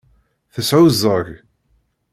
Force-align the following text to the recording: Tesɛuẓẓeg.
Tesɛuẓẓeg. 0.53 1.27